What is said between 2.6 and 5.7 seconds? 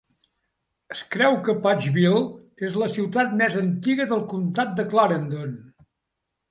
és la ciutat més antiga del comtat de Clarendon.